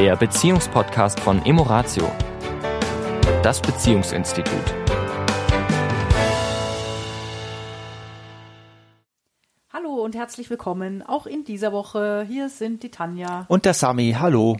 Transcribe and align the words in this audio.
der 0.00 0.16
Beziehungspodcast 0.16 1.20
von 1.20 1.44
Emoratio, 1.44 2.10
das 3.42 3.60
Beziehungsinstitut. 3.60 4.54
Hallo 9.70 10.02
und 10.02 10.14
herzlich 10.14 10.48
willkommen 10.48 11.02
auch 11.02 11.26
in 11.26 11.44
dieser 11.44 11.72
Woche. 11.72 12.24
Hier 12.26 12.48
sind 12.48 12.82
die 12.82 12.90
Tanja. 12.90 13.44
Und 13.48 13.66
der 13.66 13.74
Sami, 13.74 14.16
hallo. 14.18 14.56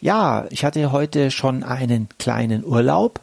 Ja, 0.00 0.46
ich 0.50 0.64
hatte 0.64 0.90
heute 0.90 1.30
schon 1.30 1.62
einen 1.62 2.08
kleinen 2.18 2.64
Urlaub. 2.64 3.20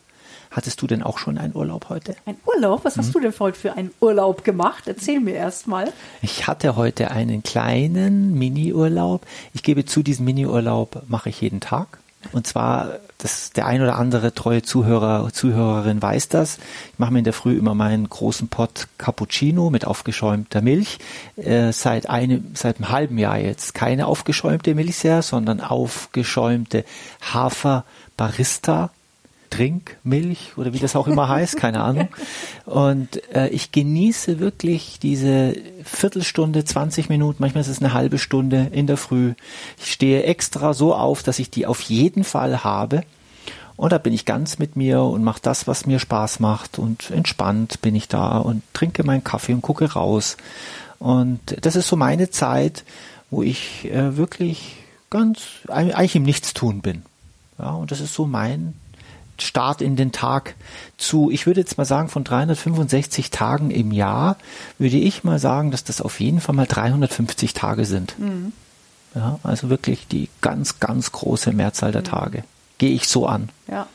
Hattest 0.51 0.81
du 0.81 0.87
denn 0.87 1.03
auch 1.03 1.19
schon 1.19 1.37
einen 1.37 1.55
Urlaub 1.55 1.89
heute? 1.89 2.15
Ein 2.25 2.37
Urlaub? 2.45 2.83
Was 2.83 2.97
hast 2.97 3.13
du 3.13 3.19
denn 3.19 3.33
heute 3.39 3.57
für 3.57 3.73
einen 3.73 3.91
Urlaub 3.99 4.43
gemacht? 4.43 4.87
Erzähl 4.87 5.19
mir 5.19 5.35
erst 5.35 5.67
mal. 5.67 5.93
Ich 6.21 6.47
hatte 6.47 6.75
heute 6.75 7.11
einen 7.11 7.43
kleinen 7.43 8.33
Mini-Urlaub. 8.33 9.25
Ich 9.53 9.61
gebe 9.61 9.85
zu, 9.85 10.01
diesen 10.01 10.25
Mini-Urlaub 10.25 11.03
mache 11.07 11.29
ich 11.29 11.39
jeden 11.41 11.59
Tag. 11.59 11.99
Und 12.33 12.47
zwar, 12.47 12.99
das, 13.17 13.51
der 13.51 13.65
ein 13.65 13.81
oder 13.81 13.97
andere 13.97 14.33
treue 14.33 14.61
Zuhörer, 14.61 15.31
Zuhörerin 15.31 16.01
weiß 16.01 16.27
das. 16.29 16.57
Ich 16.93 16.99
mache 16.99 17.13
mir 17.13 17.19
in 17.19 17.23
der 17.23 17.33
Früh 17.33 17.57
immer 17.57 17.75
meinen 17.75 18.09
großen 18.09 18.49
Pott 18.49 18.87
Cappuccino 18.97 19.69
mit 19.69 19.85
aufgeschäumter 19.85 20.61
Milch. 20.61 20.97
Äh, 21.37 21.71
seit 21.71 22.09
einem, 22.09 22.51
seit 22.55 22.77
einem 22.77 22.89
halben 22.89 23.17
Jahr 23.17 23.37
jetzt 23.37 23.73
keine 23.73 24.07
aufgeschäumte 24.07 24.75
Milch 24.75 25.03
mehr, 25.03 25.21
sondern 25.21 25.61
aufgeschäumte 25.61 26.83
Hafer 27.21 27.85
Barista 28.17 28.89
Trinkmilch 29.49 30.57
oder 30.57 30.73
wie 30.73 30.79
das 30.79 30.95
auch 30.95 31.07
immer 31.07 31.27
heißt, 31.27 31.57
keine 31.57 31.81
Ahnung. 31.81 32.09
Und 32.65 33.21
äh, 33.33 33.49
ich 33.49 33.71
genieße 33.71 34.39
wirklich 34.39 34.99
diese 34.99 35.55
Viertelstunde, 35.83 36.63
20 36.63 37.09
Minuten, 37.09 37.37
manchmal 37.39 37.61
ist 37.61 37.67
es 37.67 37.81
eine 37.81 37.93
halbe 37.93 38.17
Stunde 38.19 38.67
in 38.71 38.87
der 38.87 38.97
Früh. 38.97 39.33
Ich 39.77 39.91
stehe 39.91 40.23
extra 40.23 40.73
so 40.73 40.93
auf, 40.93 41.23
dass 41.23 41.39
ich 41.39 41.49
die 41.49 41.65
auf 41.65 41.81
jeden 41.81 42.23
Fall 42.23 42.63
habe. 42.63 43.03
Und 43.75 43.93
da 43.93 43.97
bin 43.97 44.11
ich 44.11 44.25
ganz 44.25 44.59
mit 44.59 44.75
mir 44.75 45.01
und 45.03 45.23
mache 45.23 45.39
das, 45.41 45.65
was 45.65 45.85
mir 45.85 45.99
Spaß 45.99 46.41
macht 46.41 46.79
und 46.79 47.11
entspannt 47.11 47.81
bin 47.81 47.95
ich 47.95 48.09
da 48.09 48.37
und 48.39 48.61
trinke 48.73 49.05
meinen 49.05 49.23
Kaffee 49.23 49.53
und 49.53 49.61
gucke 49.61 49.93
raus. 49.93 50.35
Und 50.99 51.39
das 51.61 51.77
ist 51.77 51.87
so 51.87 51.95
meine 51.95 52.29
Zeit, 52.29 52.83
wo 53.29 53.41
ich 53.41 53.85
äh, 53.85 54.17
wirklich 54.17 54.75
ganz 55.09 55.41
eigentlich 55.67 56.15
im 56.15 56.23
Nichtstun 56.23 56.81
bin. 56.81 57.03
Ja, 57.57 57.71
und 57.71 57.91
das 57.91 58.01
ist 58.01 58.13
so 58.13 58.25
mein 58.25 58.73
Start 59.41 59.81
in 59.81 59.95
den 59.95 60.11
Tag 60.11 60.55
zu, 60.97 61.29
ich 61.31 61.45
würde 61.45 61.61
jetzt 61.61 61.77
mal 61.77 61.85
sagen, 61.85 62.09
von 62.09 62.23
365 62.23 63.31
Tagen 63.31 63.71
im 63.71 63.91
Jahr, 63.91 64.37
würde 64.77 64.97
ich 64.97 65.23
mal 65.23 65.39
sagen, 65.39 65.71
dass 65.71 65.83
das 65.83 66.01
auf 66.01 66.19
jeden 66.19 66.41
Fall 66.41 66.55
mal 66.55 66.67
350 66.67 67.53
Tage 67.53 67.85
sind. 67.85 68.17
Mhm. 68.19 68.53
Ja, 69.15 69.39
also 69.43 69.69
wirklich 69.69 70.07
die 70.07 70.29
ganz, 70.41 70.79
ganz 70.79 71.11
große 71.11 71.51
Mehrzahl 71.51 71.91
der 71.91 72.01
mhm. 72.01 72.05
Tage. 72.05 72.43
Gehe 72.77 72.91
ich 72.91 73.07
so 73.07 73.25
an. 73.25 73.49
Ja. 73.67 73.87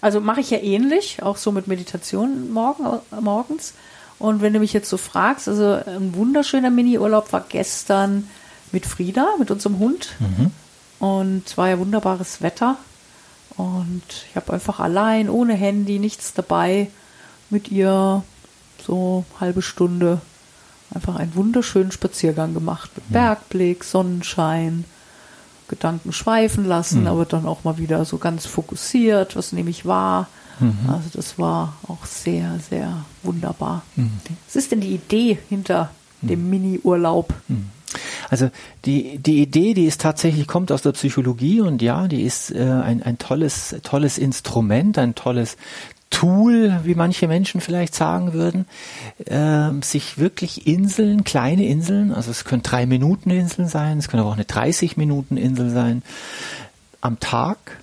Also 0.00 0.20
mache 0.20 0.40
ich 0.40 0.50
ja 0.50 0.58
ähnlich, 0.58 1.22
auch 1.22 1.36
so 1.36 1.50
mit 1.50 1.66
Meditation 1.66 2.52
morgen, 2.52 2.84
morgens. 3.20 3.74
Und 4.18 4.42
wenn 4.42 4.52
du 4.52 4.58
mich 4.58 4.72
jetzt 4.72 4.90
so 4.90 4.96
fragst, 4.96 5.48
also 5.48 5.80
ein 5.86 6.14
wunderschöner 6.14 6.70
Mini-Urlaub 6.70 7.32
war 7.32 7.44
gestern 7.48 8.28
mit 8.70 8.86
Frieda, 8.86 9.26
mit 9.38 9.50
unserem 9.50 9.78
Hund. 9.78 10.10
Mhm. 10.18 10.50
Und 10.98 11.42
es 11.46 11.56
war 11.56 11.68
ja 11.68 11.78
wunderbares 11.78 12.42
Wetter. 12.42 12.76
Und 13.56 14.02
ich 14.30 14.36
habe 14.36 14.52
einfach 14.52 14.80
allein, 14.80 15.28
ohne 15.30 15.54
Handy, 15.54 15.98
nichts 15.98 16.34
dabei, 16.34 16.88
mit 17.50 17.70
ihr 17.70 18.22
so 18.84 19.24
halbe 19.40 19.62
Stunde 19.62 20.20
einfach 20.92 21.16
einen 21.16 21.34
wunderschönen 21.34 21.92
Spaziergang 21.92 22.54
gemacht. 22.54 22.90
Mit 22.96 23.08
mhm. 23.08 23.12
Bergblick, 23.12 23.84
Sonnenschein, 23.84 24.84
Gedanken 25.68 26.12
schweifen 26.12 26.64
lassen, 26.64 27.02
mhm. 27.02 27.06
aber 27.06 27.24
dann 27.24 27.46
auch 27.46 27.64
mal 27.64 27.78
wieder 27.78 28.04
so 28.04 28.18
ganz 28.18 28.46
fokussiert, 28.46 29.36
was 29.36 29.52
nehme 29.52 29.70
ich 29.70 29.86
wahr. 29.86 30.28
Mhm. 30.60 30.88
Also 30.88 31.08
das 31.12 31.38
war 31.38 31.74
auch 31.88 32.04
sehr, 32.04 32.58
sehr 32.68 33.04
wunderbar. 33.22 33.82
Mhm. 33.96 34.10
Was 34.46 34.56
ist 34.56 34.72
denn 34.72 34.80
die 34.80 34.94
Idee 34.94 35.38
hinter 35.48 35.90
dem 36.20 36.44
mhm. 36.44 36.50
Mini-Urlaub? 36.50 37.32
Also 38.30 38.50
die, 38.84 39.18
die 39.18 39.42
Idee, 39.42 39.74
die 39.74 39.86
ist 39.86 40.00
tatsächlich, 40.00 40.46
kommt 40.46 40.72
aus 40.72 40.82
der 40.82 40.92
Psychologie 40.92 41.60
und 41.60 41.82
ja, 41.82 42.08
die 42.08 42.22
ist 42.22 42.50
äh, 42.50 42.62
ein, 42.62 43.02
ein 43.02 43.18
tolles, 43.18 43.76
tolles 43.82 44.18
Instrument, 44.18 44.98
ein 44.98 45.14
tolles 45.14 45.56
Tool, 46.10 46.80
wie 46.84 46.94
manche 46.94 47.26
Menschen 47.26 47.60
vielleicht 47.60 47.94
sagen 47.94 48.34
würden, 48.34 48.66
äh, 49.26 49.70
sich 49.82 50.18
wirklich 50.18 50.66
Inseln, 50.66 51.24
kleine 51.24 51.66
Inseln, 51.66 52.12
also 52.12 52.30
es 52.30 52.44
können 52.44 52.62
drei 52.62 52.86
Minuten 52.86 53.30
Inseln 53.30 53.66
sein, 53.68 53.98
es 53.98 54.08
können 54.08 54.20
aber 54.20 54.30
auch 54.30 54.34
eine 54.34 54.44
30 54.44 54.96
Minuten 54.96 55.36
Insel 55.36 55.70
sein, 55.70 56.02
am 57.00 57.18
Tag 57.18 57.80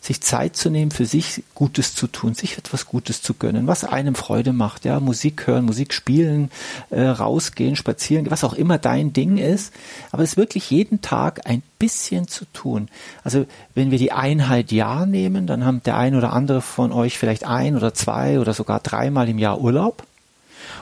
sich 0.00 0.20
Zeit 0.20 0.56
zu 0.56 0.70
nehmen, 0.70 0.90
für 0.90 1.06
sich 1.06 1.42
Gutes 1.54 1.94
zu 1.94 2.06
tun, 2.06 2.34
sich 2.34 2.56
etwas 2.56 2.86
Gutes 2.86 3.20
zu 3.20 3.34
gönnen, 3.34 3.66
was 3.66 3.84
einem 3.84 4.14
Freude 4.14 4.52
macht, 4.52 4.84
ja, 4.84 5.00
Musik 5.00 5.46
hören, 5.46 5.64
Musik 5.64 5.92
spielen, 5.92 6.50
äh, 6.90 7.02
rausgehen, 7.02 7.76
spazieren, 7.76 8.30
was 8.30 8.44
auch 8.44 8.54
immer 8.54 8.78
dein 8.78 9.12
Ding 9.12 9.38
ist, 9.38 9.72
aber 10.12 10.22
es 10.22 10.36
wirklich 10.36 10.70
jeden 10.70 11.00
Tag 11.00 11.46
ein 11.46 11.62
bisschen 11.78 12.28
zu 12.28 12.44
tun. 12.52 12.88
Also 13.24 13.46
wenn 13.74 13.90
wir 13.90 13.98
die 13.98 14.12
Einheit 14.12 14.72
Jahr 14.72 15.06
nehmen, 15.06 15.46
dann 15.46 15.64
haben 15.64 15.82
der 15.82 15.96
ein 15.96 16.14
oder 16.14 16.32
andere 16.32 16.60
von 16.60 16.92
euch 16.92 17.18
vielleicht 17.18 17.44
ein 17.44 17.76
oder 17.76 17.92
zwei 17.94 18.38
oder 18.38 18.54
sogar 18.54 18.80
dreimal 18.80 19.28
im 19.28 19.38
Jahr 19.38 19.60
Urlaub. 19.60 20.04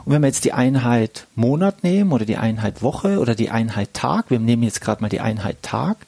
Und 0.04 0.12
wenn 0.12 0.22
wir 0.22 0.28
jetzt 0.28 0.44
die 0.44 0.52
Einheit 0.52 1.26
Monat 1.34 1.82
nehmen 1.82 2.12
oder 2.12 2.24
die 2.24 2.36
Einheit 2.36 2.82
Woche 2.82 3.18
oder 3.18 3.34
die 3.34 3.50
Einheit 3.50 3.92
Tag, 3.92 4.30
wir 4.30 4.38
nehmen 4.38 4.62
jetzt 4.62 4.80
gerade 4.80 5.02
mal 5.02 5.08
die 5.08 5.20
Einheit 5.20 5.62
Tag, 5.62 6.05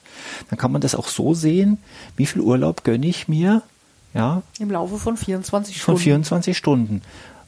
dann 0.51 0.59
kann 0.59 0.73
man 0.73 0.81
das 0.81 0.95
auch 0.95 1.09
so 1.09 1.35
sehen, 1.35 1.79
wie 2.17 2.27
viel 2.27 2.41
Urlaub 2.41 2.85
gönne 2.85 3.07
ich 3.07 3.29
mir, 3.29 3.63
ja. 4.15 4.43
Im 4.59 4.71
Laufe 4.71 4.99
von 4.99 5.17
24 5.17 5.77
Stunden. 5.77 5.99
Von 5.99 6.03
24 6.03 6.57
Stunden. 6.57 7.03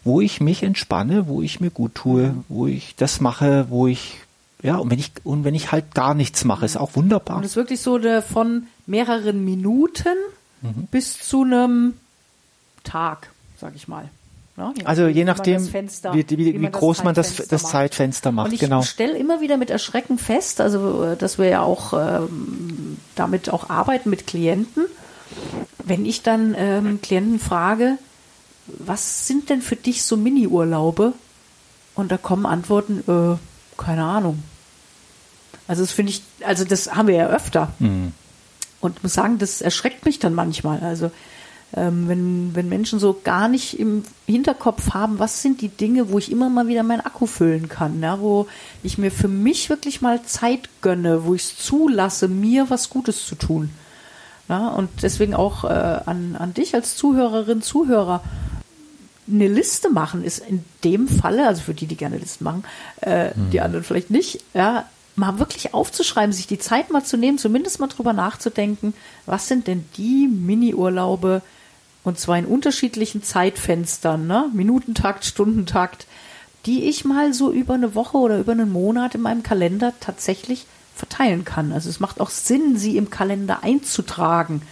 Wo 0.05 0.21
ich 0.21 0.41
mich 0.41 0.63
entspanne, 0.63 1.27
wo 1.27 1.43
ich 1.43 1.61
mir 1.61 1.71
gut 1.71 1.95
tue, 1.95 2.35
wo 2.49 2.67
ich 2.67 2.97
das 2.97 3.21
mache, 3.21 3.67
wo 3.71 3.87
ich 3.87 4.19
ja, 4.63 4.77
und 4.77 4.91
wenn 4.91 4.99
ich, 4.99 5.13
und 5.25 5.45
wenn 5.45 5.55
ich 5.55 5.73
halt 5.73 5.95
gar 5.95 6.15
nichts 6.15 6.45
mache, 6.45 6.67
ist 6.67 6.77
auch 6.77 6.95
wunderbar. 6.95 7.39
Und 7.39 7.45
es 7.45 7.53
ist 7.53 7.57
wirklich 7.57 7.81
so 7.81 7.99
der, 7.99 8.21
von 8.21 8.67
mehreren 8.87 9.43
Minuten 9.43 10.17
mhm. 10.61 10.87
bis 10.91 11.19
zu 11.19 11.45
einem 11.45 11.95
Tag, 12.85 13.31
sag 13.59 13.75
ich 13.75 13.89
mal. 13.89 14.11
Ne? 14.61 14.75
Also 14.85 15.07
je 15.07 15.25
nachdem, 15.25 15.67
wie, 15.67 15.75
wie, 16.13 16.39
wie, 16.39 16.61
wie, 16.61 16.71
groß 16.71 17.03
man 17.03 17.15
das, 17.15 17.37
das 17.37 17.65
Zeitfenster 17.65 18.31
macht. 18.31 18.49
Und 18.49 18.55
ich 18.55 18.61
genau. 18.61 18.83
stelle 18.83 19.17
immer 19.17 19.41
wieder 19.41 19.57
mit 19.57 19.71
Erschrecken 19.71 20.19
fest, 20.19 20.61
also 20.61 21.03
äh, 21.05 21.17
dass 21.17 21.39
wir 21.39 21.47
ja 21.47 21.63
auch 21.63 21.93
ähm, 21.95 22.99
damit 23.15 23.51
auch 23.51 23.71
arbeiten 23.71 24.11
mit 24.11 24.27
Klienten. 24.27 24.85
Wenn 25.83 26.05
ich 26.05 26.23
dann 26.23 26.55
ähm, 26.57 27.01
Klienten 27.01 27.39
frage, 27.39 27.99
was 28.67 29.27
sind 29.27 29.49
denn 29.51 29.63
für 29.63 29.77
dich 29.77 30.05
so 30.05 30.17
Mini-Urlaube? 30.17 31.15
Und 31.95 32.13
da 32.13 32.17
kommen 32.17 32.47
Antworten, 32.47 33.03
äh, 33.09 33.37
keine 33.81 34.05
Ahnung. 34.05 34.43
Also 35.67 35.83
das 35.83 35.93
finde 35.93 36.13
ich, 36.13 36.23
also 36.45 36.65
das 36.65 36.95
haben 36.95 37.09
wir 37.09 37.15
ja 37.15 37.27
öfter. 37.29 37.73
Mhm. 37.79 38.13
Und 38.81 39.03
muss 39.03 39.15
sagen, 39.15 39.39
das 39.39 39.61
erschreckt 39.61 40.05
mich 40.05 40.19
dann 40.19 40.35
manchmal. 40.35 40.81
Also 40.81 41.11
ähm, 41.77 42.09
wenn, 42.09 42.55
wenn 42.55 42.69
Menschen 42.69 42.99
so 42.99 43.21
gar 43.23 43.49
nicht 43.49 43.79
im 43.79 44.03
Hinterkopf 44.27 44.91
haben, 44.91 45.19
was 45.19 45.43
sind 45.43 45.61
die 45.61 45.69
Dinge, 45.69 46.11
wo 46.11 46.19
ich 46.19 46.33
immer 46.33 46.49
mal 46.49 46.67
wieder 46.67 46.83
meinen 46.83 47.01
Akku 47.01 47.27
füllen 47.27 47.69
kann, 47.69 48.03
ja, 48.03 48.21
wo 48.21 48.47
ich 48.83 48.99
mir 48.99 49.11
für 49.11 49.29
mich 49.29 49.71
wirklich 49.71 50.01
mal 50.01 50.23
Zeit 50.25 50.69
gönne, 50.81 51.25
wo 51.25 51.35
ich 51.35 51.43
es 51.43 51.59
zulasse, 51.59 52.29
mir 52.29 52.71
was 52.71 52.91
Gutes 52.91 53.27
zu 53.27 53.37
tun. 53.37 53.71
Ja, 54.49 54.69
und 54.69 54.89
deswegen 55.03 55.35
auch 55.35 55.63
äh, 55.63 55.69
an, 55.69 56.35
an 56.37 56.55
dich 56.55 56.75
als 56.75 56.97
Zuhörerin, 56.97 57.63
Zuhörer, 57.63 58.23
eine 59.31 59.47
Liste 59.47 59.91
machen 59.91 60.25
ist 60.25 60.41
in 60.41 60.65
dem 60.83 61.07
Falle, 61.07 61.47
also 61.47 61.63
für 61.63 61.75
die, 61.75 61.87
die 61.87 61.97
gerne 61.97 62.19
Listen 62.19 62.43
machen, 62.43 62.65
äh, 63.01 63.29
mhm. 63.29 63.51
die 63.51 63.61
anderen 63.61 63.85
vielleicht 63.85 64.11
nicht, 64.11 64.43
ja, 64.55 64.87
mal 65.15 65.39
wirklich 65.39 65.73
aufzuschreiben, 65.73 66.33
sich 66.33 66.49
die 66.49 66.59
Zeit 66.59 66.91
mal 66.91 67.05
zu 67.05 67.17
nehmen, 67.17 67.39
zumindest 67.39 67.79
mal 67.79 67.87
drüber 67.87 68.13
nachzudenken, 68.13 68.95
was 69.27 69.47
sind 69.47 69.69
denn 69.69 69.85
die 69.97 70.27
Mini-Urlaube, 70.27 71.43
und 72.03 72.19
zwar 72.19 72.39
in 72.39 72.47
unterschiedlichen 72.47 73.23
Zeitfenstern, 73.23 74.27
ne? 74.27 74.51
Minutentakt, 74.55 75.25
Stundentakt, 75.25 76.07
die 76.67 76.85
ich 76.85 77.05
mal 77.05 77.33
so 77.33 77.51
über 77.51 77.75
eine 77.75 77.95
Woche 77.95 78.19
oder 78.19 78.39
über 78.39 78.53
einen 78.53 78.73
Monat 78.73 79.15
in 79.15 79.21
meinem 79.23 79.43
Kalender 79.43 79.93
tatsächlich 80.01 80.67
verteilen 80.95 81.45
kann. 81.45 81.73
Also 81.73 81.89
es 81.89 82.01
macht 82.01 82.21
auch 82.21 82.31
Sinn, 82.31 82.77
sie 82.77 82.97
im 82.97 83.11
Kalender 83.11 83.63
einzutragen. 83.63 84.63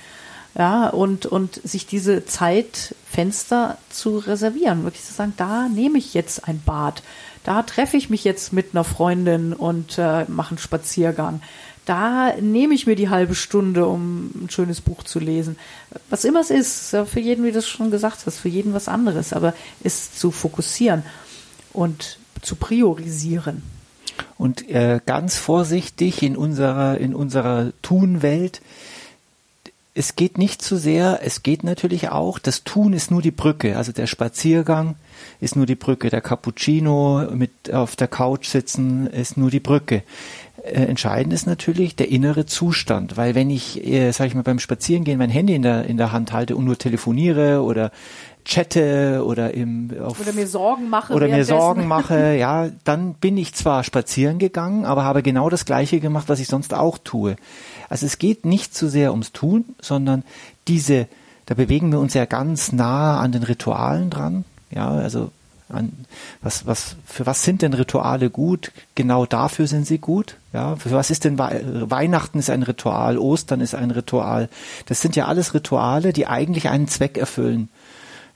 Ja, 0.54 0.88
und, 0.88 1.26
und 1.26 1.60
sich 1.62 1.86
diese 1.86 2.24
Zeitfenster 2.24 3.78
zu 3.90 4.18
reservieren. 4.18 4.82
Wirklich 4.82 5.04
zu 5.04 5.12
sagen, 5.12 5.34
da 5.36 5.68
nehme 5.68 5.98
ich 5.98 6.14
jetzt 6.14 6.48
ein 6.48 6.60
Bad. 6.64 7.02
Da 7.44 7.62
treffe 7.62 7.96
ich 7.96 8.10
mich 8.10 8.24
jetzt 8.24 8.52
mit 8.52 8.70
einer 8.72 8.82
Freundin 8.82 9.52
und 9.52 9.98
äh, 9.98 10.24
mache 10.26 10.50
einen 10.50 10.58
Spaziergang 10.58 11.40
da 11.88 12.34
nehme 12.40 12.74
ich 12.74 12.86
mir 12.86 12.96
die 12.96 13.08
halbe 13.08 13.34
Stunde, 13.34 13.86
um 13.86 14.30
ein 14.44 14.50
schönes 14.50 14.82
Buch 14.82 15.04
zu 15.04 15.18
lesen. 15.18 15.56
Was 16.10 16.24
immer 16.24 16.40
es 16.40 16.50
ist, 16.50 16.96
für 17.06 17.20
jeden, 17.20 17.44
wie 17.44 17.52
du 17.52 17.62
schon 17.62 17.90
gesagt 17.90 18.26
hast, 18.26 18.38
für 18.38 18.48
jeden 18.48 18.74
was 18.74 18.88
anderes, 18.88 19.32
aber 19.32 19.54
es 19.82 20.12
zu 20.14 20.30
fokussieren 20.30 21.02
und 21.72 22.18
zu 22.42 22.56
priorisieren. 22.56 23.62
Und 24.36 24.68
äh, 24.68 25.00
ganz 25.06 25.36
vorsichtig 25.36 26.22
in 26.22 26.36
unserer, 26.36 26.98
in 26.98 27.14
unserer 27.14 27.72
Tun-Welt, 27.82 28.60
es 29.94 30.14
geht 30.14 30.38
nicht 30.38 30.62
zu 30.62 30.76
sehr, 30.76 31.20
es 31.24 31.42
geht 31.42 31.64
natürlich 31.64 32.10
auch, 32.10 32.38
das 32.38 32.62
Tun 32.62 32.92
ist 32.92 33.10
nur 33.10 33.20
die 33.20 33.32
Brücke, 33.32 33.76
also 33.76 33.90
der 33.90 34.06
Spaziergang 34.06 34.94
ist 35.40 35.56
nur 35.56 35.66
die 35.66 35.74
Brücke, 35.74 36.08
der 36.08 36.20
Cappuccino 36.20 37.28
mit 37.32 37.72
auf 37.72 37.96
der 37.96 38.06
Couch 38.06 38.46
sitzen 38.46 39.08
ist 39.08 39.36
nur 39.36 39.50
die 39.50 39.58
Brücke. 39.58 40.04
Äh, 40.68 40.84
entscheidend 40.84 41.32
ist 41.32 41.46
natürlich 41.46 41.96
der 41.96 42.10
innere 42.10 42.46
Zustand, 42.46 43.16
weil 43.16 43.34
wenn 43.34 43.50
ich, 43.50 43.84
äh, 43.86 44.10
sag 44.12 44.26
ich 44.26 44.34
mal, 44.34 44.42
beim 44.42 44.58
Spazierengehen 44.58 45.18
mein 45.18 45.30
Handy 45.30 45.54
in 45.54 45.62
der, 45.62 45.84
in 45.84 45.96
der 45.96 46.12
Hand 46.12 46.32
halte 46.32 46.56
und 46.56 46.64
nur 46.64 46.78
telefoniere 46.78 47.62
oder 47.62 47.90
chatte 48.44 49.22
oder 49.24 49.52
im 49.54 49.90
auf, 50.00 50.20
oder 50.20 50.32
mir 50.32 50.46
Sorgen 50.46 50.88
mache 50.88 51.12
oder 51.12 51.28
mir 51.28 51.44
Sorgen 51.44 51.86
mache, 51.86 52.36
ja, 52.38 52.68
dann 52.84 53.14
bin 53.14 53.36
ich 53.36 53.54
zwar 53.54 53.84
spazieren 53.84 54.38
gegangen, 54.38 54.84
aber 54.84 55.04
habe 55.04 55.22
genau 55.22 55.50
das 55.50 55.64
gleiche 55.64 56.00
gemacht, 56.00 56.28
was 56.28 56.40
ich 56.40 56.48
sonst 56.48 56.72
auch 56.74 56.98
tue. 56.98 57.36
Also 57.88 58.06
es 58.06 58.18
geht 58.18 58.46
nicht 58.46 58.74
so 58.74 58.88
sehr 58.88 59.10
ums 59.10 59.32
Tun, 59.32 59.64
sondern 59.80 60.24
diese, 60.66 61.08
da 61.46 61.54
bewegen 61.54 61.92
wir 61.92 62.00
uns 62.00 62.14
ja 62.14 62.24
ganz 62.24 62.72
nah 62.72 63.20
an 63.20 63.32
den 63.32 63.42
Ritualen 63.42 64.10
dran. 64.10 64.44
Ja, 64.70 64.88
also 64.90 65.30
an, 65.68 65.92
was, 66.40 66.66
was, 66.66 66.96
für 67.06 67.26
was 67.26 67.42
sind 67.42 67.62
denn 67.62 67.74
Rituale 67.74 68.30
gut? 68.30 68.72
Genau 68.94 69.26
dafür 69.26 69.66
sind 69.66 69.86
sie 69.86 69.98
gut. 69.98 70.36
Ja, 70.52 70.76
für 70.76 70.90
was 70.92 71.10
ist 71.10 71.24
denn 71.24 71.38
Weihnachten 71.38 72.38
ist 72.38 72.50
ein 72.50 72.62
Ritual, 72.62 73.18
Ostern 73.18 73.60
ist 73.60 73.74
ein 73.74 73.90
Ritual. 73.90 74.48
Das 74.86 75.00
sind 75.00 75.14
ja 75.16 75.26
alles 75.26 75.54
Rituale, 75.54 76.12
die 76.12 76.26
eigentlich 76.26 76.68
einen 76.68 76.88
Zweck 76.88 77.18
erfüllen. 77.18 77.68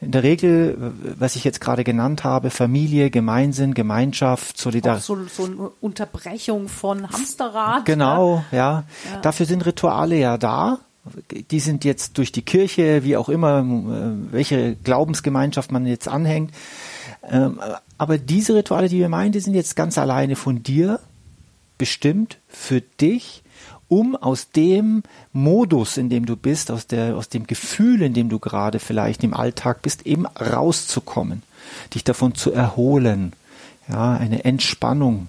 In 0.02 0.10
der 0.10 0.24
Regel, 0.24 0.92
was 1.16 1.36
ich 1.36 1.44
jetzt 1.44 1.60
gerade 1.60 1.84
genannt 1.84 2.24
habe, 2.24 2.50
Familie, 2.50 3.08
Gemeinsinn, 3.08 3.72
Gemeinschaft, 3.72 4.58
Solidarität. 4.58 5.04
So, 5.04 5.16
so 5.28 5.44
eine 5.44 5.70
Unterbrechung 5.80 6.68
von 6.68 7.08
Hamsterrad. 7.08 7.84
Genau, 7.84 8.44
ja. 8.50 8.82
ja. 9.12 9.20
Dafür 9.22 9.46
sind 9.46 9.64
Rituale 9.64 10.16
ja 10.16 10.38
da. 10.38 10.80
Die 11.50 11.60
sind 11.60 11.84
jetzt 11.84 12.18
durch 12.18 12.32
die 12.32 12.42
Kirche, 12.42 13.04
wie 13.04 13.16
auch 13.16 13.28
immer, 13.28 13.64
welche 14.30 14.74
Glaubensgemeinschaft 14.74 15.70
man 15.70 15.86
jetzt 15.86 16.08
anhängt. 16.08 16.52
Ähm, 17.28 17.60
aber 17.98 18.18
diese 18.18 18.54
Rituale, 18.54 18.88
die 18.88 18.98
wir 18.98 19.08
meinen, 19.08 19.32
die 19.32 19.40
sind 19.40 19.54
jetzt 19.54 19.76
ganz 19.76 19.98
alleine 19.98 20.36
von 20.36 20.62
dir 20.62 21.00
bestimmt 21.78 22.38
für 22.48 22.80
dich 22.80 23.42
um 23.88 24.16
aus 24.16 24.50
dem 24.50 25.02
Modus, 25.34 25.98
in 25.98 26.08
dem 26.08 26.24
du 26.24 26.34
bist, 26.34 26.70
aus, 26.70 26.86
der, 26.86 27.14
aus 27.14 27.28
dem 27.28 27.46
Gefühl, 27.46 28.00
in 28.00 28.14
dem 28.14 28.30
du 28.30 28.38
gerade 28.38 28.78
vielleicht 28.78 29.22
im 29.22 29.34
Alltag 29.34 29.82
bist, 29.82 30.06
eben 30.06 30.26
rauszukommen, 30.26 31.42
dich 31.92 32.02
davon 32.02 32.34
zu 32.34 32.52
erholen. 32.52 33.34
Ja, 33.88 34.14
eine 34.14 34.46
Entspannung, 34.46 35.28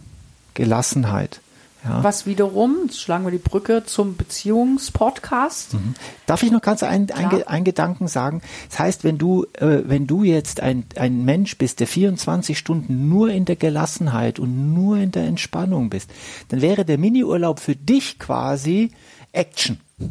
Gelassenheit. 0.54 1.42
Ja. 1.84 2.04
Was 2.04 2.26
wiederum, 2.26 2.84
jetzt 2.86 3.02
schlagen 3.02 3.26
wir 3.26 3.32
die 3.32 3.38
Brücke 3.38 3.84
zum 3.86 4.16
Beziehungspodcast. 4.16 5.74
Mhm. 5.74 5.96
Darf 6.26 6.42
ich 6.42 6.52
noch 6.52 6.62
ganz 6.62 6.82
einen 6.82 7.12
ein 7.12 7.64
Gedanken 7.64 8.08
sagen? 8.08 8.42
Das 8.70 8.80
heißt, 8.80 9.04
wenn 9.04 9.18
du, 9.18 9.46
äh, 9.54 9.82
wenn 9.84 10.08
du 10.08 10.24
jetzt 10.24 10.62
ein, 10.62 10.86
ein 10.96 11.26
Mensch 11.26 11.58
bist, 11.58 11.82
der 11.82 11.88
24 11.88 12.58
Stunden 12.58 13.10
nur 13.10 13.30
in 13.30 13.46
der 13.46 13.58
Gelassenheit 13.58 14.40
und 14.40 14.74
nur 14.74 14.98
in 14.98 15.12
der 15.12 15.24
Entspannung 15.24 15.90
bist, 15.90 16.10
dann 16.50 16.62
wäre 16.62 16.86
der 16.86 16.98
Miniurlaub 16.98 17.60
für 17.60 17.76
dich 17.76 18.18
quasi 18.18 18.92
Action. 19.34 19.80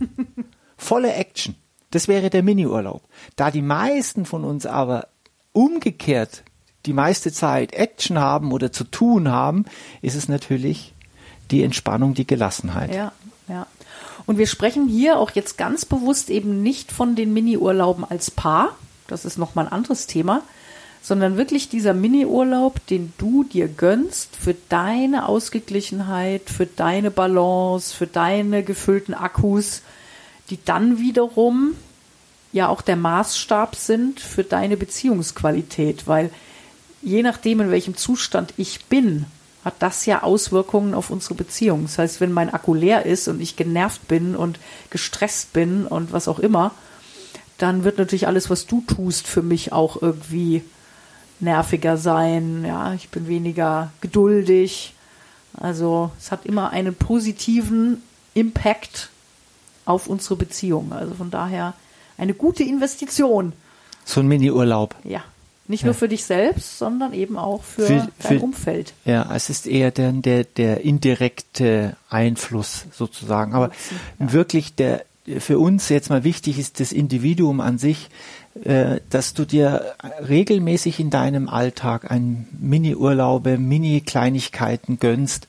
Volle 0.77 1.15
Action. 1.15 1.55
Das 1.91 2.09
wäre 2.09 2.29
der 2.29 2.43
Miniurlaub. 2.43 3.03
Da 3.37 3.51
die 3.51 3.63
meisten 3.63 4.27
von 4.27 4.45
uns 4.45 4.67
aber 4.67 5.09
umgekehrt 5.53 6.45
die 6.87 6.93
meiste 6.93 7.33
Zeit 7.33 7.73
Action 7.75 8.19
haben 8.19 8.53
oder 8.53 8.73
zu 8.73 8.85
tun 8.85 9.31
haben, 9.31 9.65
ist 10.01 10.17
es 10.17 10.29
natürlich 10.29 10.95
die 11.53 11.63
Entspannung, 11.63 12.15
die 12.15 12.27
Gelassenheit. 12.27 12.95
Ja, 12.95 13.13
ja. 13.49 13.67
Und 14.27 14.39
wir 14.39 14.47
sprechen 14.47 14.89
hier 14.89 15.19
auch 15.19 15.31
jetzt 15.33 15.59
ganz 15.59 15.85
bewusst 15.85 16.31
eben 16.31 16.63
nicht 16.63 16.93
von 16.93 17.15
den 17.15 17.33
Mini-Urlauben 17.33 18.05
als 18.05 18.31
Paar. 18.31 18.77
Das 19.09 19.25
ist 19.25 19.39
nochmal 19.39 19.67
ein 19.67 19.73
anderes 19.73 20.07
Thema. 20.07 20.43
Sondern 21.03 21.37
wirklich 21.37 21.69
dieser 21.69 21.95
Mini-Urlaub, 21.95 22.87
den 22.87 23.13
du 23.19 23.43
dir 23.43 23.67
gönnst 23.67 24.37
für 24.37 24.55
deine 24.69 25.27
Ausgeglichenheit, 25.29 26.49
für 26.49 26.67
deine 26.67 27.11
Balance, 27.11 27.95
für 27.95 28.07
deine 28.07 28.63
gefüllten 28.63 29.13
Akkus, 29.13 29.83
die 30.51 30.65
dann 30.65 30.99
wiederum 30.99 31.75
ja 32.53 32.69
auch 32.69 32.83
der 32.83 32.97
Maßstab 32.97 33.75
sind 33.75 34.21
für 34.21 34.45
deine 34.45 34.77
Beziehungsqualität. 34.77 36.07
Weil 36.07 36.31
je 37.03 37.25
nachdem, 37.25 37.61
in 37.61 37.71
welchem 37.73 37.97
Zustand 37.97 38.55
ich 38.57 38.85
bin, 38.85 39.27
hat 39.65 39.75
das 39.79 40.07
ja 40.07 40.23
Auswirkungen 40.23 40.95
auf 40.95 41.11
unsere 41.11 41.35
Beziehung. 41.35 41.83
Das 41.85 41.99
heißt, 41.99 42.21
wenn 42.21 42.33
mein 42.33 42.53
Akku 42.53 42.75
leer 42.75 43.07
ist 43.07 43.29
und 43.29 43.41
ich 43.41 43.57
genervt 43.57 44.09
bin 44.09 44.35
und 44.35 44.59
gestresst 44.91 45.53
bin 45.53 45.87
und 45.87 46.13
was 46.13 46.29
auch 46.29 46.39
immer, 46.39 46.73
dann 47.59 47.85
wird 47.85 47.99
natürlich 47.99 48.27
alles, 48.27 48.51
was 48.51 48.67
du 48.67 48.81
tust, 48.81 49.27
für 49.27 49.43
mich 49.43 49.73
auch 49.73 50.03
irgendwie 50.03 50.65
nerviger 51.39 51.97
sein. 51.97 52.65
Ja, 52.67 52.93
ich 52.95 53.09
bin 53.09 53.29
weniger 53.29 53.93
geduldig. 54.01 54.95
Also 55.55 56.11
es 56.19 56.33
hat 56.33 56.47
immer 56.47 56.71
einen 56.71 56.95
positiven 56.95 58.03
Impact 58.35 59.11
auf 59.85 60.09
unsere 60.09 60.37
Beziehung. 60.37 60.93
Also 60.93 61.15
von 61.15 61.31
daher 61.31 61.75
eine 62.19 62.35
gute 62.35 62.65
Investition. 62.65 63.53
So 64.05 64.21
ein 64.21 64.27
Mini-Urlaub. 64.27 64.97
Ja. 65.05 65.23
Nicht 65.69 65.85
nur 65.85 65.95
für 65.95 66.09
dich 66.09 66.25
selbst, 66.25 66.79
sondern 66.79 67.13
eben 67.13 67.39
auch 67.39 67.63
für, 67.63 67.87
für 67.87 68.09
dein 68.23 68.39
für, 68.39 68.45
Umfeld. 68.45 68.95
Ja, 69.05 69.33
es 69.35 69.49
ist 69.49 69.67
eher 69.67 69.91
der, 69.91 70.13
der, 70.13 70.45
der 70.45 70.81
indirekte 70.81 71.97
Einfluss 72.11 72.87
sozusagen. 72.93 73.55
Aber 73.55 73.71
ja. 74.19 74.33
wirklich 74.33 74.75
der, 74.75 75.05
für 75.39 75.59
uns 75.59 75.89
jetzt 75.89 76.11
mal 76.11 76.25
wichtig 76.25 76.59
ist 76.59 76.81
das 76.81 76.91
Individuum 76.91 77.61
an 77.61 77.79
sich, 77.79 78.11
äh, 78.65 79.01
dass 79.09 79.35
du 79.35 79.45
dir 79.45 79.95
regelmäßig 80.29 80.99
in 80.99 81.11
deinem 81.11 81.49
Alltag 81.49 82.11
ein 82.11 82.49
Mini-Urlaube, 82.61 83.57
Mini-Kleinigkeiten 83.57 84.99
gönnst, 84.99 85.47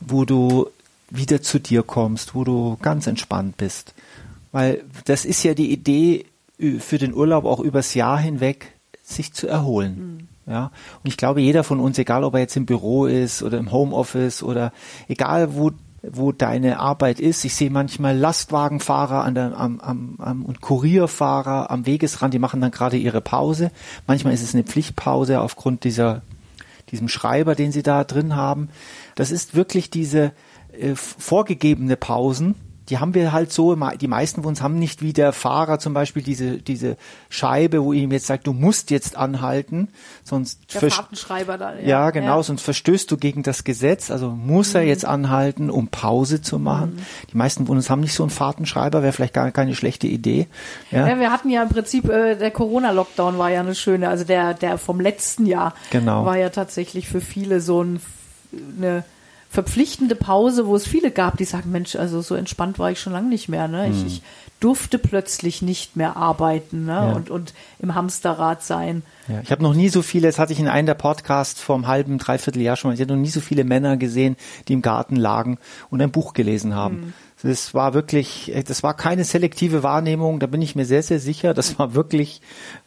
wo 0.00 0.24
du 0.24 0.68
wieder 1.10 1.42
zu 1.42 1.60
dir 1.60 1.82
kommst, 1.82 2.34
wo 2.34 2.44
du 2.44 2.76
ganz 2.82 3.06
entspannt 3.06 3.56
bist. 3.56 3.94
Weil 4.52 4.82
das 5.04 5.24
ist 5.24 5.42
ja 5.42 5.54
die 5.54 5.72
Idee 5.72 6.26
für 6.78 6.98
den 6.98 7.14
Urlaub 7.14 7.44
auch 7.44 7.60
übers 7.60 7.94
Jahr 7.94 8.18
hinweg, 8.18 8.72
sich 9.04 9.32
zu 9.32 9.46
erholen. 9.46 10.28
Mhm. 10.46 10.52
Ja, 10.52 10.64
und 11.02 11.08
ich 11.08 11.16
glaube, 11.16 11.40
jeder 11.40 11.64
von 11.64 11.80
uns, 11.80 11.98
egal 11.98 12.24
ob 12.24 12.34
er 12.34 12.40
jetzt 12.40 12.56
im 12.56 12.66
Büro 12.66 13.06
ist 13.06 13.42
oder 13.42 13.58
im 13.58 13.72
Homeoffice 13.72 14.42
oder 14.42 14.72
egal 15.08 15.54
wo 15.54 15.70
wo 16.12 16.32
deine 16.32 16.80
Arbeit 16.80 17.20
ist. 17.20 17.44
Ich 17.44 17.54
sehe 17.54 17.70
manchmal 17.70 18.16
Lastwagenfahrer 18.16 19.24
an 19.24 19.34
der, 19.34 19.58
am, 19.58 19.80
am, 19.80 20.16
am, 20.18 20.44
und 20.44 20.60
Kurierfahrer 20.60 21.70
am 21.70 21.86
Wegesrand, 21.86 22.34
die 22.34 22.38
machen 22.38 22.60
dann 22.60 22.70
gerade 22.70 22.96
ihre 22.96 23.20
Pause. 23.22 23.70
Manchmal 24.06 24.34
ist 24.34 24.42
es 24.42 24.54
eine 24.54 24.64
Pflichtpause 24.64 25.40
aufgrund 25.40 25.84
dieser, 25.84 26.22
diesem 26.90 27.08
Schreiber, 27.08 27.54
den 27.54 27.72
sie 27.72 27.82
da 27.82 28.04
drin 28.04 28.36
haben. 28.36 28.68
Das 29.14 29.30
ist 29.30 29.54
wirklich 29.54 29.90
diese 29.90 30.32
äh, 30.78 30.94
vorgegebene 30.94 31.96
Pausen, 31.96 32.54
die 32.88 32.98
haben 32.98 33.14
wir 33.14 33.32
halt 33.32 33.52
so, 33.52 33.74
die 33.74 34.08
meisten 34.08 34.42
von 34.42 34.50
uns 34.50 34.62
haben 34.62 34.78
nicht 34.78 35.00
wie 35.00 35.12
der 35.12 35.32
Fahrer 35.32 35.78
zum 35.78 35.94
Beispiel 35.94 36.22
diese, 36.22 36.58
diese 36.58 36.96
Scheibe, 37.30 37.82
wo 37.82 37.92
ihm 37.92 38.12
jetzt 38.12 38.26
sagt, 38.26 38.46
du 38.46 38.52
musst 38.52 38.90
jetzt 38.90 39.16
anhalten, 39.16 39.88
sonst 40.22 40.74
der 40.74 40.90
Fahrtenschreiber 40.90 41.56
da, 41.56 41.74
ja. 41.76 41.80
ja 41.80 42.10
genau, 42.10 42.36
ja. 42.36 42.42
sonst 42.42 42.62
verstößt 42.62 43.10
du 43.10 43.16
gegen 43.16 43.42
das 43.42 43.64
Gesetz, 43.64 44.10
also 44.10 44.30
muss 44.30 44.74
mhm. 44.74 44.80
er 44.80 44.82
jetzt 44.86 45.06
anhalten, 45.06 45.70
um 45.70 45.88
Pause 45.88 46.42
zu 46.42 46.58
machen. 46.58 46.96
Mhm. 46.96 47.30
Die 47.32 47.36
meisten 47.36 47.66
von 47.66 47.76
uns 47.76 47.88
haben 47.88 48.00
nicht 48.00 48.14
so 48.14 48.22
einen 48.22 48.30
Fahrtenschreiber, 48.30 49.02
wäre 49.02 49.12
vielleicht 49.12 49.34
gar 49.34 49.50
keine 49.50 49.74
schlechte 49.74 50.06
Idee. 50.06 50.46
Ja, 50.90 51.08
ja 51.08 51.18
wir 51.18 51.32
hatten 51.32 51.48
ja 51.48 51.62
im 51.62 51.70
Prinzip, 51.70 52.08
äh, 52.08 52.36
der 52.36 52.50
Corona-Lockdown 52.50 53.38
war 53.38 53.50
ja 53.50 53.60
eine 53.60 53.74
schöne, 53.74 54.08
also 54.08 54.24
der, 54.24 54.52
der 54.52 54.76
vom 54.76 55.00
letzten 55.00 55.46
Jahr 55.46 55.74
genau. 55.90 56.26
war 56.26 56.36
ja 56.36 56.50
tatsächlich 56.50 57.08
für 57.08 57.22
viele 57.22 57.60
so 57.60 57.82
ein, 57.82 58.00
eine 58.76 59.04
verpflichtende 59.54 60.16
Pause, 60.16 60.66
wo 60.66 60.74
es 60.74 60.84
viele 60.84 61.12
gab, 61.12 61.36
die 61.36 61.44
sagen, 61.44 61.70
Mensch, 61.70 61.94
also 61.94 62.20
so 62.22 62.34
entspannt 62.34 62.80
war 62.80 62.90
ich 62.90 62.98
schon 62.98 63.12
lange 63.12 63.28
nicht 63.28 63.48
mehr. 63.48 63.68
Ne? 63.68 63.88
Ich, 63.88 64.00
hm. 64.00 64.06
ich 64.08 64.22
durfte 64.58 64.98
plötzlich 64.98 65.62
nicht 65.62 65.94
mehr 65.94 66.16
arbeiten 66.16 66.86
ne? 66.86 66.92
Ja. 66.92 67.12
und, 67.12 67.30
und 67.30 67.54
im 67.78 67.94
Hamsterrad 67.94 68.64
sein. 68.64 69.02
Ja, 69.28 69.40
ich 69.42 69.52
habe 69.52 69.62
noch 69.62 69.74
nie 69.74 69.90
so 69.90 70.02
viele, 70.02 70.26
das 70.26 70.40
hatte 70.40 70.52
ich 70.52 70.58
in 70.58 70.66
einem 70.66 70.86
der 70.86 70.94
Podcasts 70.94 71.62
vor 71.62 71.76
einem 71.76 71.86
halben, 71.86 72.18
dreiviertel 72.18 72.62
Jahr 72.62 72.74
schon 72.74 72.90
mal, 72.90 72.94
ich 72.94 73.00
habe 73.00 73.12
noch 73.12 73.20
nie 73.20 73.28
so 73.28 73.40
viele 73.40 73.62
Männer 73.62 73.96
gesehen, 73.96 74.36
die 74.66 74.72
im 74.72 74.82
Garten 74.82 75.14
lagen 75.14 75.58
und 75.88 76.02
ein 76.02 76.10
Buch 76.10 76.34
gelesen 76.34 76.74
haben. 76.74 76.96
Hm. 76.96 77.12
Das 77.48 77.74
war 77.74 77.94
wirklich, 77.94 78.52
das 78.66 78.82
war 78.82 78.94
keine 78.94 79.22
selektive 79.22 79.84
Wahrnehmung, 79.84 80.40
da 80.40 80.46
bin 80.46 80.62
ich 80.62 80.74
mir 80.74 80.86
sehr, 80.86 81.04
sehr 81.04 81.20
sicher. 81.20 81.54
Das 81.54 81.78
war 81.78 81.94
wirklich 81.94 82.40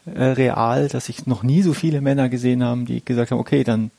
äh, 0.06 0.22
real, 0.22 0.90
dass 0.90 1.08
ich 1.08 1.28
noch 1.28 1.44
nie 1.44 1.62
so 1.62 1.74
viele 1.74 2.02
Männer 2.02 2.28
gesehen 2.28 2.62
habe, 2.62 2.84
die 2.84 3.06
gesagt 3.06 3.32
haben, 3.32 3.40
okay, 3.40 3.64
dann 3.64 3.92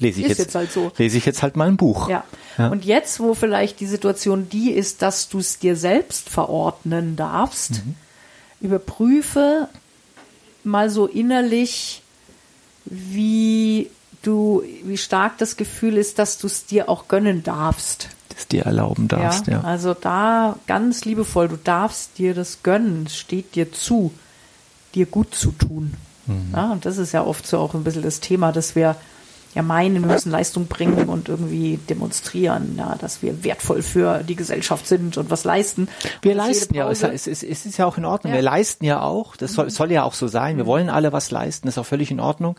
lese 0.00 0.20
ich 0.20 0.28
jetzt, 0.28 0.38
jetzt, 0.38 0.54
halt 0.54 0.72
so. 0.72 0.90
lese 0.96 1.18
ich 1.18 1.26
jetzt 1.26 1.42
halt 1.42 1.56
mal 1.56 1.68
ein 1.68 1.76
Buch. 1.76 2.08
Ja. 2.08 2.24
ja. 2.58 2.68
Und 2.68 2.84
jetzt, 2.84 3.20
wo 3.20 3.34
vielleicht 3.34 3.80
die 3.80 3.86
Situation 3.86 4.48
die 4.48 4.72
ist, 4.72 5.02
dass 5.02 5.28
du 5.28 5.38
es 5.38 5.58
dir 5.58 5.76
selbst 5.76 6.28
verordnen 6.28 7.16
darfst, 7.16 7.84
mhm. 7.84 7.94
überprüfe 8.60 9.68
mal 10.64 10.90
so 10.90 11.06
innerlich, 11.06 12.02
wie 12.84 13.90
du, 14.22 14.62
wie 14.84 14.98
stark 14.98 15.38
das 15.38 15.56
Gefühl 15.56 15.96
ist, 15.96 16.18
dass 16.18 16.38
du 16.38 16.46
es 16.46 16.66
dir 16.66 16.88
auch 16.88 17.08
gönnen 17.08 17.42
darfst. 17.42 18.08
Das 18.30 18.46
dir 18.46 18.64
erlauben 18.64 19.08
darfst, 19.08 19.46
ja. 19.46 19.54
ja. 19.54 19.60
Also 19.62 19.94
da 19.94 20.56
ganz 20.66 21.04
liebevoll, 21.04 21.48
du 21.48 21.56
darfst 21.56 22.18
dir 22.18 22.34
das 22.34 22.62
gönnen, 22.62 23.04
es 23.06 23.16
steht 23.16 23.54
dir 23.54 23.72
zu, 23.72 24.12
dir 24.94 25.06
gut 25.06 25.34
zu 25.34 25.52
tun. 25.52 25.94
Mhm. 26.26 26.52
Ja, 26.54 26.72
und 26.72 26.86
das 26.86 26.98
ist 26.98 27.12
ja 27.12 27.24
oft 27.24 27.46
so 27.46 27.58
auch 27.58 27.74
ein 27.74 27.84
bisschen 27.84 28.02
das 28.02 28.20
Thema, 28.20 28.52
dass 28.52 28.74
wir 28.74 28.96
ja 29.54 29.62
meinen, 29.62 30.02
wir 30.02 30.12
müssen 30.12 30.30
Leistung 30.30 30.66
bringen 30.66 31.08
und 31.08 31.28
irgendwie 31.28 31.78
demonstrieren, 31.88 32.76
ja, 32.78 32.94
dass 33.00 33.20
wir 33.22 33.42
wertvoll 33.42 33.82
für 33.82 34.22
die 34.22 34.36
Gesellschaft 34.36 34.86
sind 34.86 35.16
und 35.16 35.30
was 35.30 35.44
leisten. 35.44 35.88
Wir 36.22 36.34
leisten 36.34 36.74
ja, 36.74 36.88
es, 36.88 37.02
es, 37.02 37.26
es, 37.26 37.42
ist 37.42 37.76
ja 37.76 37.86
auch 37.86 37.98
in 37.98 38.04
Ordnung. 38.04 38.32
Ja. 38.32 38.38
Wir 38.38 38.42
leisten 38.42 38.84
ja 38.84 39.02
auch, 39.02 39.36
das 39.36 39.54
soll, 39.54 39.70
soll 39.70 39.90
ja 39.90 40.04
auch 40.04 40.14
so 40.14 40.28
sein. 40.28 40.56
Wir 40.56 40.64
mhm. 40.64 40.68
wollen 40.68 40.90
alle 40.90 41.12
was 41.12 41.30
leisten, 41.30 41.66
das 41.66 41.74
ist 41.74 41.78
auch 41.78 41.86
völlig 41.86 42.10
in 42.12 42.20
Ordnung. 42.20 42.56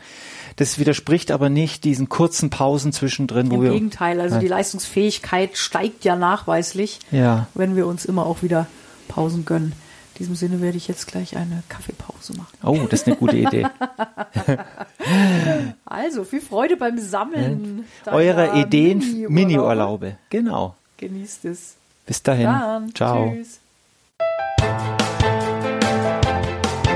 Das 0.56 0.78
widerspricht 0.78 1.30
aber 1.30 1.48
nicht 1.48 1.84
diesen 1.84 2.10
kurzen 2.10 2.50
Pausen 2.50 2.92
zwischendrin, 2.92 3.50
wo 3.50 3.56
Im 3.56 3.62
wir. 3.62 3.68
Im 3.68 3.74
Gegenteil, 3.74 4.20
also 4.20 4.38
die 4.38 4.48
Leistungsfähigkeit 4.48 5.56
steigt 5.56 6.04
ja 6.04 6.14
nachweislich, 6.14 7.00
ja. 7.10 7.46
wenn 7.54 7.74
wir 7.74 7.86
uns 7.86 8.04
immer 8.04 8.26
auch 8.26 8.42
wieder 8.42 8.66
Pausen 9.08 9.46
gönnen. 9.46 9.72
In 10.14 10.18
diesem 10.18 10.34
Sinne 10.34 10.60
werde 10.60 10.76
ich 10.76 10.88
jetzt 10.88 11.06
gleich 11.06 11.36
eine 11.36 11.62
Kaffeepause 11.68 12.36
machen. 12.36 12.58
Oh, 12.62 12.86
das 12.88 13.00
ist 13.00 13.06
eine 13.06 13.16
gute 13.16 13.36
Idee. 13.36 13.66
also, 15.86 16.24
viel 16.24 16.42
Freude 16.42 16.76
beim 16.76 16.98
Sammeln. 16.98 17.86
Eure 18.06 18.60
Ideen, 18.60 18.98
Mini-Urlaube. 19.28 20.06
Mini 20.06 20.18
genau. 20.28 20.76
Genießt 20.98 21.46
es. 21.46 21.76
Bis 22.06 22.22
dahin. 22.22 22.44
Dann. 22.44 22.94
Ciao. 22.94 23.32
Tschüss. 23.32 23.60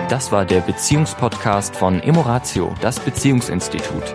Das 0.08 0.30
war 0.30 0.44
der 0.44 0.60
Beziehungspodcast 0.60 1.74
von 1.74 2.00
Emoratio, 2.00 2.72
das 2.80 3.00
Beziehungsinstitut. 3.00 4.14